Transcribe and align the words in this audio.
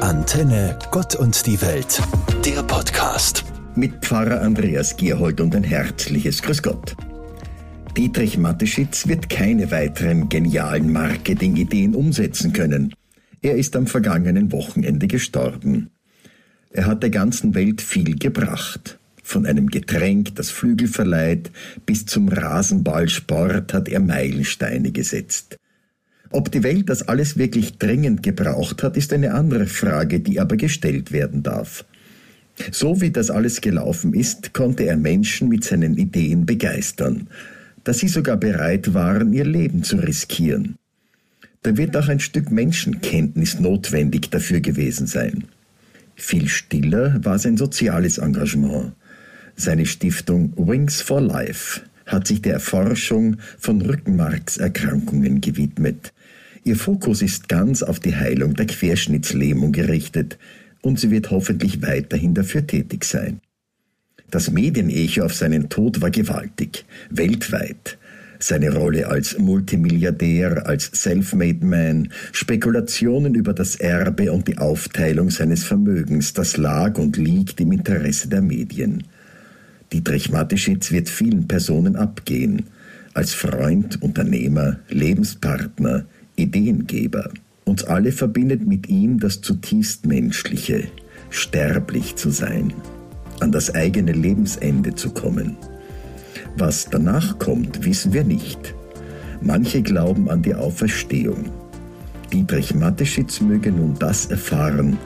Antenne 0.00 0.78
Gott 0.90 1.14
und 1.14 1.46
die 1.46 1.60
Welt, 1.60 2.00
der 2.46 2.62
Podcast. 2.62 3.44
Mit 3.74 4.02
Pfarrer 4.02 4.40
Andreas 4.40 4.96
Gierhold 4.96 5.42
und 5.42 5.54
ein 5.54 5.62
herzliches 5.62 6.40
Grüß 6.40 6.62
Gott. 6.62 6.96
Dietrich 7.94 8.38
Mateschitz 8.38 9.06
wird 9.08 9.28
keine 9.28 9.70
weiteren 9.70 10.30
genialen 10.30 10.90
Marketingideen 10.90 11.94
umsetzen 11.94 12.54
können. 12.54 12.94
Er 13.42 13.56
ist 13.56 13.76
am 13.76 13.86
vergangenen 13.86 14.52
Wochenende 14.52 15.06
gestorben. 15.06 15.90
Er 16.70 16.86
hat 16.86 17.02
der 17.02 17.10
ganzen 17.10 17.54
Welt 17.54 17.82
viel 17.82 18.18
gebracht. 18.18 18.98
Von 19.22 19.44
einem 19.44 19.66
Getränk, 19.66 20.34
das 20.34 20.50
Flügel 20.50 20.88
verleiht, 20.88 21.50
bis 21.84 22.06
zum 22.06 22.28
Rasenballsport 22.28 23.74
hat 23.74 23.88
er 23.88 24.00
Meilensteine 24.00 24.92
gesetzt. 24.92 25.59
Ob 26.32 26.52
die 26.52 26.62
Welt 26.62 26.88
das 26.88 27.02
alles 27.02 27.36
wirklich 27.36 27.78
dringend 27.78 28.22
gebraucht 28.22 28.82
hat, 28.82 28.96
ist 28.96 29.12
eine 29.12 29.34
andere 29.34 29.66
Frage, 29.66 30.20
die 30.20 30.38
aber 30.38 30.56
gestellt 30.56 31.10
werden 31.10 31.42
darf. 31.42 31.84
So 32.70 33.00
wie 33.00 33.10
das 33.10 33.30
alles 33.30 33.60
gelaufen 33.60 34.14
ist, 34.14 34.54
konnte 34.54 34.84
er 34.84 34.96
Menschen 34.96 35.48
mit 35.48 35.64
seinen 35.64 35.96
Ideen 35.96 36.46
begeistern, 36.46 37.28
dass 37.84 37.98
sie 37.98 38.08
sogar 38.08 38.36
bereit 38.36 38.94
waren, 38.94 39.32
ihr 39.32 39.44
Leben 39.44 39.82
zu 39.82 39.96
riskieren. 39.96 40.76
Da 41.62 41.76
wird 41.76 41.96
auch 41.96 42.08
ein 42.08 42.20
Stück 42.20 42.50
Menschenkenntnis 42.50 43.58
notwendig 43.58 44.30
dafür 44.30 44.60
gewesen 44.60 45.06
sein. 45.06 45.44
Viel 46.14 46.48
stiller 46.48 47.18
war 47.24 47.38
sein 47.38 47.56
soziales 47.56 48.18
Engagement. 48.18 48.92
Seine 49.56 49.86
Stiftung 49.86 50.52
Wings 50.56 51.02
for 51.02 51.20
Life 51.20 51.80
hat 52.06 52.26
sich 52.26 52.42
der 52.42 52.54
Erforschung 52.54 53.36
von 53.58 53.80
Rückenmarkserkrankungen 53.82 55.40
gewidmet. 55.40 56.12
Ihr 56.62 56.76
Fokus 56.76 57.22
ist 57.22 57.48
ganz 57.48 57.82
auf 57.82 58.00
die 58.00 58.14
Heilung 58.14 58.54
der 58.54 58.66
Querschnittslähmung 58.66 59.72
gerichtet 59.72 60.38
und 60.82 61.00
sie 61.00 61.10
wird 61.10 61.30
hoffentlich 61.30 61.82
weiterhin 61.82 62.34
dafür 62.34 62.66
tätig 62.66 63.04
sein. 63.04 63.40
Das 64.30 64.50
Medienecho 64.50 65.24
auf 65.24 65.34
seinen 65.34 65.68
Tod 65.68 66.00
war 66.00 66.10
gewaltig, 66.10 66.84
weltweit. 67.10 67.98
Seine 68.38 68.74
Rolle 68.74 69.08
als 69.08 69.38
Multimilliardär, 69.38 70.66
als 70.66 70.90
Self-Made 70.94 71.64
Man, 71.64 72.10
Spekulationen 72.32 73.34
über 73.34 73.52
das 73.52 73.76
Erbe 73.76 74.32
und 74.32 74.48
die 74.48 74.56
Aufteilung 74.56 75.30
seines 75.30 75.64
Vermögens, 75.64 76.32
das 76.32 76.56
lag 76.56 76.96
und 76.96 77.16
liegt 77.16 77.60
im 77.60 77.72
Interesse 77.72 78.28
der 78.28 78.40
Medien. 78.40 79.04
Dietrich 79.92 80.30
Mateschitz 80.30 80.90
wird 80.90 81.08
vielen 81.08 81.48
Personen 81.48 81.96
abgehen, 81.96 82.66
als 83.12 83.34
Freund, 83.34 84.00
Unternehmer, 84.00 84.78
Lebenspartner, 84.88 86.06
Ideengeber. 86.40 87.30
Uns 87.64 87.84
alle 87.84 88.12
verbindet 88.12 88.66
mit 88.66 88.88
ihm 88.88 89.20
das 89.20 89.40
zutiefst 89.40 90.06
Menschliche, 90.06 90.88
sterblich 91.28 92.16
zu 92.16 92.30
sein, 92.30 92.72
an 93.40 93.52
das 93.52 93.74
eigene 93.74 94.12
Lebensende 94.12 94.94
zu 94.94 95.10
kommen. 95.10 95.56
Was 96.56 96.88
danach 96.90 97.38
kommt, 97.38 97.84
wissen 97.84 98.12
wir 98.12 98.24
nicht. 98.24 98.74
Manche 99.40 99.82
glauben 99.82 100.28
an 100.28 100.42
die 100.42 100.54
Auferstehung. 100.54 101.50
Dietrich 102.32 102.74
Mateschitz 102.74 103.40
möge 103.40 103.72
nun 103.72 103.96
das 103.98 104.26
erfahren, 104.26 104.98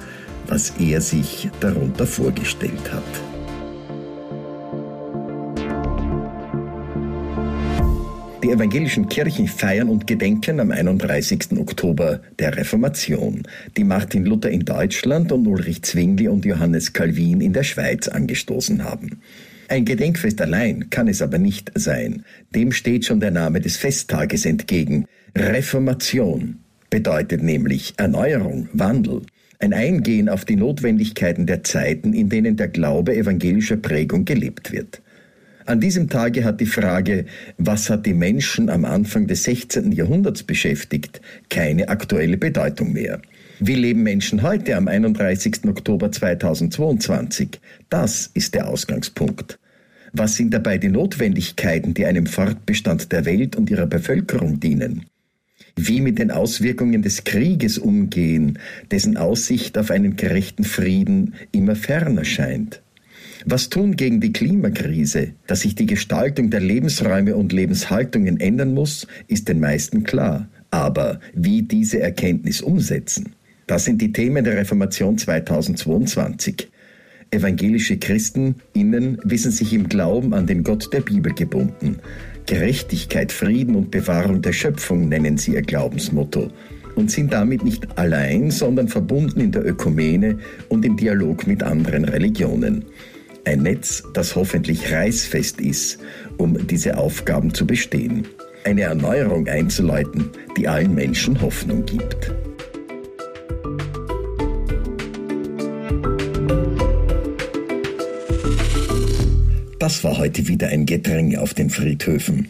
was 0.47 0.73
er 0.79 1.01
sich 1.01 1.51
darunter 1.61 2.07
vorgestellt 2.07 2.93
hat. 2.93 3.34
Die 8.45 8.51
evangelischen 8.51 9.09
Kirchen 9.09 9.49
feiern 9.49 9.89
und 9.89 10.07
gedenken 10.07 10.61
am 10.61 10.71
31. 10.71 11.59
Oktober 11.59 12.21
der 12.39 12.55
Reformation, 12.55 13.45
die 13.79 13.85
Martin 13.85 14.27
Luther 14.27 14.51
in 14.51 14.67
Deutschland 14.67 15.33
und 15.33 15.47
Ulrich 15.47 15.81
Zwingli 15.81 16.29
und 16.29 16.45
Johannes 16.45 16.93
Calvin 16.93 17.41
in 17.41 17.55
der 17.55 17.63
Schweiz 17.63 18.07
angestoßen 18.07 18.85
haben. 18.85 19.23
Ein 19.69 19.87
Gedenkfest 19.87 20.43
allein 20.43 20.91
kann 20.91 21.09
es 21.09 21.23
aber 21.23 21.39
nicht 21.39 21.73
sein. 21.75 22.23
Dem 22.55 22.73
steht 22.73 23.07
schon 23.07 23.21
der 23.21 23.31
Name 23.31 23.63
des 23.63 23.79
Festtages 23.79 24.45
entgegen. 24.45 25.07
Reformation 25.35 26.59
bedeutet 26.91 27.43
nämlich 27.43 27.95
Erneuerung, 27.97 28.69
Wandel, 28.75 29.23
ein 29.59 29.73
Eingehen 29.73 30.29
auf 30.29 30.45
die 30.45 30.57
Notwendigkeiten 30.57 31.47
der 31.47 31.65
Zeiten, 31.65 32.13
in 32.13 32.29
denen 32.29 32.59
der 32.59 32.69
Glaube 32.69 33.17
evangelischer 33.17 33.79
Prägung 33.79 34.27
gelebt 34.27 34.71
wird. 34.71 35.01
An 35.67 35.81
diesem 35.81 36.11
Tage 36.11 36.45
hat 36.45 36.61
die 36.61 36.67
Frage, 36.67 37.25
was 37.57 37.89
hat 37.89 38.05
die 38.05 38.13
Menschen 38.13 38.69
am 38.69 38.85
Anfang 38.85 39.27
des 39.27 39.45
16. 39.45 39.93
Jahrhunderts 39.93 40.43
beschäftigt, 40.43 41.23
keine 41.49 41.89
aktuelle 41.89 42.37
Bedeutung 42.37 42.93
mehr. 42.93 43.23
Wie 43.61 43.75
leben 43.75 44.03
Menschen 44.03 44.43
heute 44.43 44.77
am 44.77 44.89
31. 44.89 45.65
Oktober 45.67 46.13
2022? 46.13 47.61
Das 47.89 48.31
ist 48.35 48.55
der 48.55 48.69
Ausgangspunkt. 48.69 49.59
Was 50.13 50.37
sind 50.37 50.53
dabei 50.53 50.77
die 50.77 50.91
Notwendigkeiten, 50.91 51.95
die 51.95 52.05
einem 52.05 52.27
Fortbestand 52.27 53.11
der 53.11 53.25
Welt 53.25 53.57
und 53.57 53.71
ihrer 53.71 53.87
Bevölkerung 53.87 54.61
dienen? 54.61 55.07
Wie 55.77 56.03
mit 56.03 56.19
den 56.19 56.31
Auswirkungen 56.31 57.01
des 57.01 57.25
Krieges 57.25 57.79
umgehen, 57.79 58.59
dessen 58.91 59.17
Aussicht 59.17 59.79
auf 59.79 59.91
einen 59.91 60.17
gerechten 60.17 60.65
Frieden 60.65 61.35
immer 61.53 61.75
ferner 61.75 62.25
scheint? 62.25 62.84
Was 63.47 63.69
tun 63.69 63.95
gegen 63.97 64.21
die 64.21 64.33
Klimakrise? 64.33 65.33
Dass 65.47 65.61
sich 65.61 65.75
die 65.75 65.85
Gestaltung 65.85 66.49
der 66.49 66.61
Lebensräume 66.61 67.37
und 67.37 67.53
Lebenshaltungen 67.53 68.41
ändern 68.41 68.73
muss, 68.73 69.07
ist 69.29 69.49
den 69.49 69.61
meisten 69.61 70.03
klar. 70.03 70.49
Aber 70.71 71.21
wie 71.35 71.63
diese 71.63 72.01
Erkenntnis 72.01 72.63
umsetzen? 72.63 73.35
Das 73.67 73.85
sind 73.85 74.01
die 74.01 74.13
Themen 74.13 74.45
der 74.45 74.57
Reformation 74.57 75.19
2022. 75.19 76.69
Evangelische 77.31 77.99
Christen 77.99 78.57
innen 78.73 79.19
wissen 79.25 79.51
sich 79.51 79.75
im 79.75 79.89
Glauben 79.89 80.33
an 80.33 80.47
den 80.47 80.65
Gott 80.65 80.91
der 80.93 81.01
Bibel 81.01 81.35
gebunden. 81.35 81.99
Gerechtigkeit, 82.47 83.31
Frieden 83.31 83.75
und 83.75 83.91
Bewahrung 83.91 84.41
der 84.41 84.53
Schöpfung 84.53 85.09
nennen 85.09 85.37
sie 85.37 85.53
ihr 85.53 85.63
Glaubensmotto 85.63 86.51
und 86.95 87.11
sind 87.11 87.33
damit 87.33 87.63
nicht 87.63 87.99
allein, 87.99 88.51
sondern 88.51 88.89
verbunden 88.89 89.41
in 89.41 89.53
der 89.53 89.67
Ökumene 89.67 90.39
und 90.69 90.85
im 90.85 90.97
Dialog 90.97 91.47
mit 91.47 91.63
anderen 91.63 92.05
Religionen. 92.05 92.85
Ein 93.47 93.63
Netz, 93.63 94.03
das 94.15 94.35
hoffentlich 94.37 94.91
reißfest 94.91 95.61
ist, 95.61 95.99
um 96.39 96.67
diese 96.67 96.97
Aufgaben 96.97 97.53
zu 97.53 97.67
bestehen. 97.67 98.27
Eine 98.65 98.83
Erneuerung 98.83 99.47
einzuleiten, 99.49 100.31
die 100.57 100.67
allen 100.67 100.95
Menschen 100.95 101.39
Hoffnung 101.43 101.85
gibt. 101.85 102.33
Das 109.79 110.03
war 110.03 110.17
heute 110.17 110.49
wieder 110.49 110.69
ein 110.69 110.87
Gedränge 110.87 111.43
auf 111.43 111.53
den 111.53 111.69
Friedhöfen. 111.69 112.49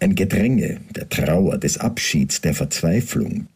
Ein 0.00 0.14
Gedränge 0.14 0.80
der 0.94 1.08
Trauer, 1.08 1.56
des 1.56 1.78
Abschieds, 1.78 2.42
der 2.42 2.52
Verzweiflung. 2.52 3.46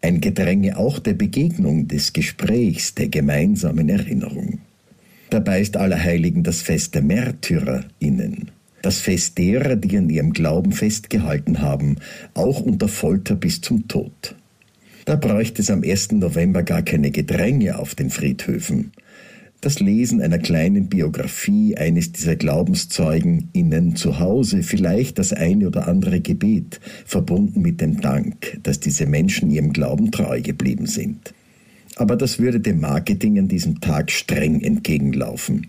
Ein 0.00 0.20
Gedränge 0.20 0.76
auch 0.76 1.00
der 1.00 1.14
Begegnung, 1.14 1.88
des 1.88 2.12
Gesprächs, 2.12 2.94
der 2.94 3.08
gemeinsamen 3.08 3.88
Erinnerung. 3.88 4.60
Dabei 5.32 5.62
ist 5.62 5.78
Allerheiligen 5.78 6.42
das 6.42 6.60
Fest 6.60 6.94
der 6.94 7.00
MärtyrerInnen. 7.00 8.50
Das 8.82 8.98
Fest 8.98 9.38
derer, 9.38 9.76
die 9.76 9.96
an 9.96 10.10
ihrem 10.10 10.34
Glauben 10.34 10.72
festgehalten 10.72 11.62
haben, 11.62 11.96
auch 12.34 12.60
unter 12.60 12.86
Folter 12.86 13.34
bis 13.34 13.62
zum 13.62 13.88
Tod. 13.88 14.36
Da 15.06 15.16
bräuchte 15.16 15.62
es 15.62 15.70
am 15.70 15.84
1. 15.84 16.12
November 16.12 16.62
gar 16.62 16.82
keine 16.82 17.10
Gedränge 17.10 17.78
auf 17.78 17.94
den 17.94 18.10
Friedhöfen. 18.10 18.92
Das 19.62 19.80
Lesen 19.80 20.20
einer 20.20 20.38
kleinen 20.38 20.90
Biografie 20.90 21.78
eines 21.78 22.12
dieser 22.12 22.36
Glaubenszeugen 22.36 23.48
innen 23.54 23.96
zu 23.96 24.18
Hause, 24.18 24.62
vielleicht 24.62 25.18
das 25.18 25.32
eine 25.32 25.66
oder 25.66 25.88
andere 25.88 26.20
Gebet, 26.20 26.78
verbunden 27.06 27.62
mit 27.62 27.80
dem 27.80 28.02
Dank, 28.02 28.58
dass 28.64 28.80
diese 28.80 29.06
Menschen 29.06 29.50
ihrem 29.50 29.72
Glauben 29.72 30.10
treu 30.10 30.42
geblieben 30.42 30.84
sind. 30.84 31.32
Aber 31.96 32.16
das 32.16 32.38
würde 32.38 32.60
dem 32.60 32.80
Marketing 32.80 33.38
an 33.38 33.48
diesem 33.48 33.80
Tag 33.80 34.10
streng 34.10 34.60
entgegenlaufen. 34.62 35.68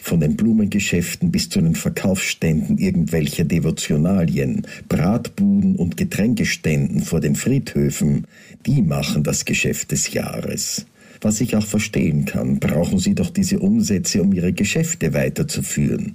Von 0.00 0.20
den 0.20 0.36
Blumengeschäften 0.36 1.32
bis 1.32 1.48
zu 1.48 1.60
den 1.60 1.74
Verkaufsständen 1.74 2.78
irgendwelcher 2.78 3.42
Devotionalien, 3.42 4.64
Bratbuden 4.88 5.74
und 5.74 5.96
Getränkeständen 5.96 7.02
vor 7.02 7.18
den 7.18 7.34
Friedhöfen, 7.34 8.28
die 8.66 8.82
machen 8.82 9.24
das 9.24 9.44
Geschäft 9.44 9.90
des 9.90 10.12
Jahres. 10.12 10.86
Was 11.20 11.40
ich 11.40 11.56
auch 11.56 11.66
verstehen 11.66 12.24
kann, 12.24 12.60
brauchen 12.60 13.00
sie 13.00 13.16
doch 13.16 13.30
diese 13.30 13.58
Umsätze, 13.58 14.22
um 14.22 14.32
ihre 14.32 14.52
Geschäfte 14.52 15.12
weiterzuführen. 15.12 16.14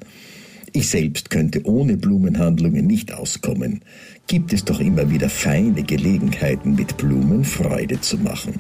Ich 0.72 0.88
selbst 0.88 1.30
könnte 1.30 1.66
ohne 1.66 1.98
Blumenhandlungen 1.98 2.88
nicht 2.88 3.14
auskommen. 3.14 3.82
Gibt 4.28 4.54
es 4.54 4.64
doch 4.64 4.80
immer 4.80 5.12
wieder 5.12 5.30
feine 5.30 5.84
Gelegenheiten, 5.84 6.76
mit 6.76 6.96
Blumen 6.96 7.44
Freude 7.44 8.00
zu 8.00 8.18
machen 8.20 8.54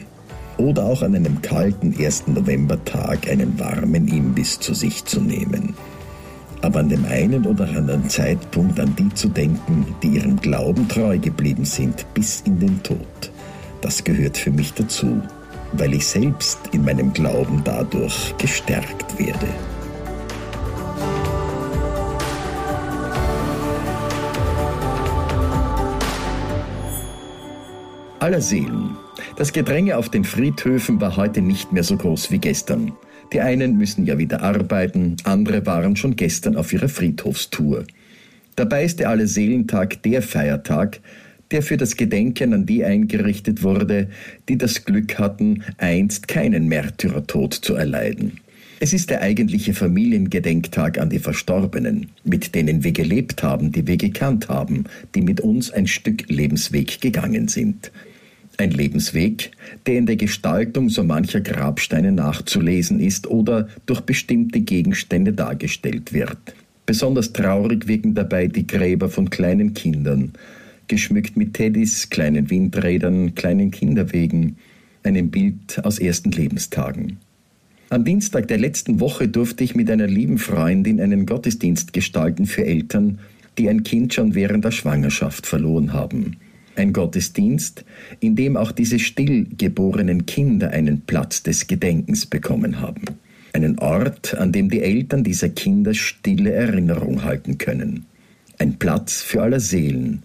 oder 0.62 0.86
auch 0.86 1.02
an 1.02 1.16
einem 1.16 1.42
kalten 1.42 1.96
1. 1.98 2.28
Novembertag 2.28 3.28
einen 3.30 3.60
warmen 3.60 4.08
Imbiss 4.08 4.60
zu 4.60 4.74
sich 4.74 5.04
zu 5.06 5.19
nehmen. 5.19 5.74
Aber 6.62 6.80
an 6.80 6.90
dem 6.90 7.04
einen 7.06 7.46
oder 7.48 7.68
anderen 7.69 8.08
Zeitpunkt 8.10 8.80
an 8.80 8.96
die 8.96 9.10
zu 9.16 9.28
denken, 9.30 9.96
die 10.04 10.10
ihrem 10.10 10.40
Glauben 10.40 10.88
treu 10.88 11.18
geblieben 11.18 11.66
sind 11.66 12.06
bis 12.13 12.42
in 12.42 12.60
den 12.60 12.81
Tod, 12.84 13.31
das 13.81 14.04
gehört 14.04 14.38
für 14.38 14.52
mich 14.52 14.74
dazu. 14.74 15.22
weil 15.74 15.94
ich 15.94 16.06
selbst 16.06 16.60
in 16.74 16.84
meinem 16.84 17.14
Glauben 17.14 17.62
dadurch 17.64 18.36
gestärkt 18.38 19.18
werde. 19.18 19.48
Aller 28.19 28.42
Seelen. 28.42 28.96
Das 29.42 29.54
Gedränge 29.54 29.98
auf 29.98 30.10
den 30.10 30.24
Friedhöfen 30.24 31.02
war 31.02 31.18
heute 31.18 31.42
nicht 31.42 31.74
mehr 31.74 31.82
so 31.82 31.98
groß 31.98 32.30
wie 32.30 32.38
gestern. 32.38 32.92
Die 33.34 33.40
einen 33.40 33.76
müssen 33.76 34.06
ja 34.06 34.20
wieder 34.20 34.44
arbeiten, 34.44 35.16
andere 35.24 35.66
waren 35.66 35.96
schon 35.96 36.16
gestern 36.16 36.56
auf 36.56 36.72
ihrer 36.72 36.90
Friedhofstour. 36.90 37.86
Dabei 38.56 38.84
ist 38.84 39.00
der 39.00 39.10
Allerseelentag 39.10 40.04
der 40.04 40.22
Feiertag, 40.22 41.00
der 41.50 41.64
für 41.64 41.76
das 41.76 41.98
Gedenken 41.98 42.54
an 42.54 42.68
die 42.68 42.86
eingerichtet 42.86 43.64
wurde, 43.64 44.10
die 44.48 44.60
das 44.60 44.86
Glück 44.86 45.18
hatten, 45.18 45.64
einst 45.80 46.28
keinen 46.28 46.68
Märtyrertod 46.68 47.56
zu 47.56 47.74
erleiden. 47.74 48.42
Es 48.80 48.94
ist 48.94 49.10
der 49.10 49.24
eigentliche 49.24 49.74
Familiengedenktag 49.74 51.00
an 51.00 51.10
die 51.10 51.18
Verstorbenen, 51.18 52.12
mit 52.24 52.54
denen 52.54 52.84
wir 52.84 52.92
gelebt 52.92 53.42
haben, 53.42 53.72
die 53.72 53.88
wir 53.88 53.98
gekannt 53.98 54.50
haben, 54.50 54.84
die 55.16 55.22
mit 55.24 55.42
uns 55.42 55.72
ein 55.72 55.88
Stück 55.88 56.30
Lebensweg 56.30 57.02
gegangen 57.02 57.48
sind. 57.48 57.92
Ein 58.62 58.69
Lebensweg, 58.69 59.50
der 59.88 59.98
in 59.98 60.06
der 60.06 60.18
Gestaltung 60.18 60.90
so 60.90 61.04
mancher 61.04 61.42
Grabsteine 61.42 62.12
nachzulesen 62.12 63.00
ist 63.00 63.25
oder 63.25 63.68
durch 63.88 64.02
bestimmte 64.02 64.60
Gegenstände 64.60 65.34
dargestellt 65.34 66.13
wird. 66.13 66.38
Besonders 66.86 67.34
traurig 67.34 67.88
wirken 67.88 68.13
dabei 68.13 68.46
die 68.46 68.68
Gräber 68.68 69.10
von 69.10 69.31
kleinen 69.31 69.74
Kindern, 69.74 70.34
geschmückt 70.88 71.38
mit 71.38 71.56
Teddys, 71.56 72.12
kleinen 72.12 72.52
Windrädern, 72.52 73.34
kleinen 73.34 73.72
Kinderwegen, 73.72 74.58
einem 75.02 75.31
Bild 75.31 75.84
aus 75.84 75.98
ersten 75.98 76.30
Lebenstagen. 76.30 77.18
Am 77.90 78.06
Dienstag 78.06 78.48
der 78.48 78.60
letzten 78.60 79.00
Woche 79.00 79.28
durfte 79.28 79.64
ich 79.64 79.74
mit 79.74 79.90
einer 79.90 80.06
lieben 80.06 80.38
Freundin 80.38 81.02
einen 81.02 81.25
Gottesdienst 81.25 81.94
gestalten 81.94 82.46
für 82.46 82.64
Eltern, 82.64 83.18
die 83.57 83.69
ein 83.69 83.81
Kind 83.81 84.14
schon 84.14 84.36
während 84.36 84.66
der 84.66 84.72
Schwangerschaft 84.72 85.48
verloren 85.48 85.94
haben. 85.94 86.38
Ein 86.75 86.94
Gottesdienst, 86.94 87.83
in 88.19 88.35
dem 88.35 88.56
auch 88.56 88.71
diese 88.71 89.00
stillgeborenen 89.00 90.25
Kinder 90.25 90.71
einen 90.71 91.01
Platz 91.01 91.44
des 91.44 91.68
Gedenkens 91.68 92.25
bekommen 92.25 92.79
haben. 92.79 93.03
Einen 93.53 93.77
Ort, 93.79 94.35
an 94.35 94.51
dem 94.51 94.69
die 94.69 94.81
Eltern 94.81 95.23
dieser 95.23 95.50
Kinder 95.50 95.94
stille 95.94 96.51
Erinnerung 96.51 97.23
halten 97.23 97.57
können. 97.57 98.06
Ein 98.57 98.79
Platz 98.79 99.21
für 99.21 99.41
aller 99.41 99.59
Seelen, 99.59 100.23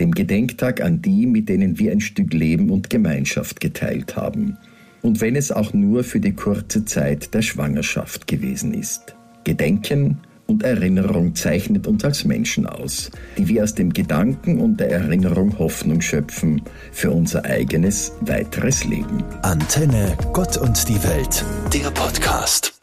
dem 0.00 0.12
Gedenktag 0.12 0.80
an 0.80 1.00
die, 1.00 1.26
mit 1.26 1.48
denen 1.48 1.78
wir 1.78 1.92
ein 1.92 2.00
Stück 2.00 2.32
Leben 2.32 2.70
und 2.70 2.90
Gemeinschaft 2.90 3.60
geteilt 3.60 4.16
haben. 4.16 4.56
Und 5.02 5.20
wenn 5.20 5.36
es 5.36 5.52
auch 5.52 5.72
nur 5.72 6.02
für 6.02 6.18
die 6.18 6.32
kurze 6.32 6.84
Zeit 6.84 7.34
der 7.34 7.42
Schwangerschaft 7.42 8.26
gewesen 8.26 8.74
ist. 8.74 9.14
Gedenken 9.44 10.18
und 10.46 10.62
Erinnerung 10.62 11.34
zeichnet 11.34 11.86
uns 11.86 12.04
als 12.04 12.24
Menschen 12.24 12.66
aus, 12.66 13.10
die 13.38 13.48
wir 13.48 13.62
aus 13.62 13.74
dem 13.74 13.92
Gedanken 13.92 14.60
und 14.60 14.78
der 14.78 14.90
Erinnerung 14.90 15.58
Hoffnung 15.58 16.00
schöpfen 16.00 16.62
für 16.92 17.10
unser 17.10 17.44
eigenes 17.44 18.12
weiteres 18.20 18.84
Leben. 18.84 19.24
Antenne 19.42 20.16
Gott 20.32 20.56
und 20.56 20.88
die 20.88 21.02
Welt, 21.02 21.44
der 21.72 21.90
Podcast. 21.90 22.73